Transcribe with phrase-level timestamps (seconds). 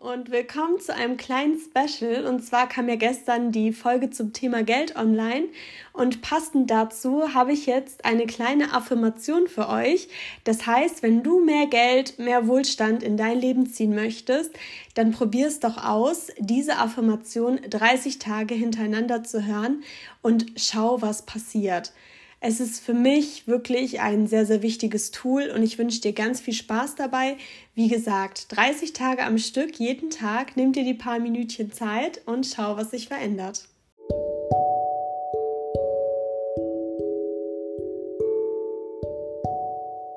[0.00, 2.24] und willkommen zu einem kleinen Special.
[2.26, 5.46] Und zwar kam ja gestern die Folge zum Thema Geld online
[5.92, 10.08] und passend dazu habe ich jetzt eine kleine Affirmation für euch.
[10.44, 14.52] Das heißt, wenn du mehr Geld, mehr Wohlstand in dein Leben ziehen möchtest,
[14.94, 19.82] dann probier es doch aus, diese Affirmation 30 Tage hintereinander zu hören
[20.22, 21.92] und schau, was passiert.
[22.40, 26.40] Es ist für mich wirklich ein sehr, sehr wichtiges Tool und ich wünsche dir ganz
[26.40, 27.36] viel Spaß dabei.
[27.74, 32.46] Wie gesagt, 30 Tage am Stück, jeden Tag, nimm dir die paar Minütchen Zeit und
[32.46, 33.68] schau, was sich verändert.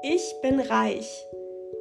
[0.03, 1.25] Ich bin reich.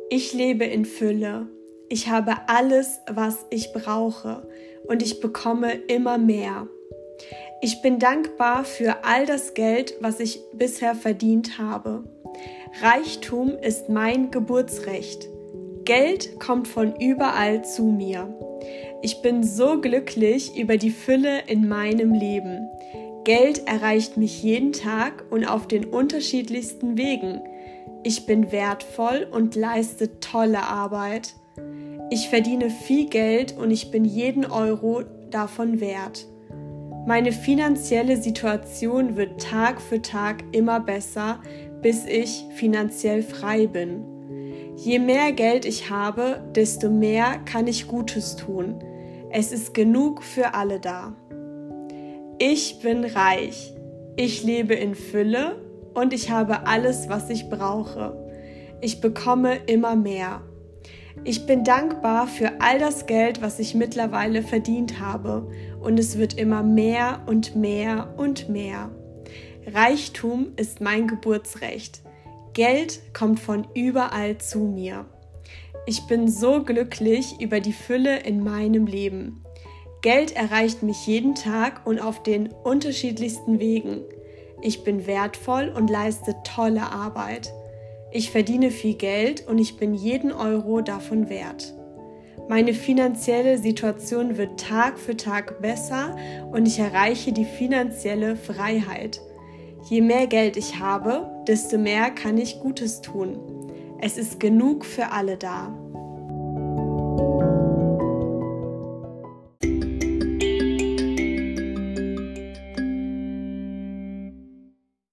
[0.09, 1.49] Ich lebe in Fülle.
[1.91, 4.49] Ich habe alles, was ich brauche
[4.85, 6.66] und ich bekomme immer mehr.
[7.63, 12.05] Ich bin dankbar für all das Geld, was ich bisher verdient habe.
[12.81, 15.29] Reichtum ist mein Geburtsrecht.
[15.85, 18.35] Geld kommt von überall zu mir.
[19.02, 22.67] Ich bin so glücklich über die Fülle in meinem Leben.
[23.25, 27.43] Geld erreicht mich jeden Tag und auf den unterschiedlichsten Wegen.
[28.05, 31.35] Ich bin wertvoll und leiste tolle Arbeit.
[32.11, 36.27] Ich verdiene viel Geld und ich bin jeden Euro davon wert.
[37.11, 41.41] Meine finanzielle Situation wird Tag für Tag immer besser,
[41.83, 44.05] bis ich finanziell frei bin.
[44.77, 48.79] Je mehr Geld ich habe, desto mehr kann ich Gutes tun.
[49.29, 51.17] Es ist genug für alle da.
[52.39, 53.74] Ich bin reich.
[54.15, 55.61] Ich lebe in Fülle
[55.95, 58.24] und ich habe alles, was ich brauche.
[58.83, 60.43] Ich bekomme immer mehr.
[61.25, 65.50] Ich bin dankbar für all das Geld, was ich mittlerweile verdient habe,
[65.81, 68.91] und es wird immer mehr und mehr und mehr.
[69.67, 72.03] Reichtum ist mein Geburtsrecht.
[72.55, 75.06] Geld kommt von überall zu mir.
[75.87, 79.45] Ich bin so glücklich über die Fülle in meinem Leben.
[80.03, 84.01] Geld erreicht mich jeden Tag und auf den unterschiedlichsten Wegen.
[84.63, 87.53] Ich bin wertvoll und leiste tolle Arbeit.
[88.12, 91.75] Ich verdiene viel Geld und ich bin jeden Euro davon wert.
[92.48, 96.16] Meine finanzielle Situation wird Tag für Tag besser
[96.50, 99.21] und ich erreiche die finanzielle Freiheit.
[99.88, 103.38] Je mehr Geld ich habe, desto mehr kann ich Gutes tun.
[104.00, 105.72] Es ist genug für alle da.